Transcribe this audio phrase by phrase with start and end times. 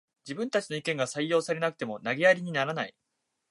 [0.25, 2.95] 自分たちの意見が採用されなくても投げやりにならない